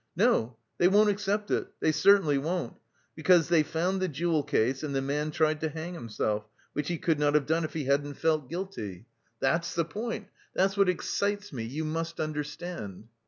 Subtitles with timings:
[0.15, 2.75] No, they won't accept it, they certainly won't,
[3.13, 6.97] because they found the jewel case and the man tried to hang himself, 'which he
[6.97, 9.05] could not have done if he hadn't felt guilty.'
[9.41, 13.09] That's the point, that's what excites me, you must understand!"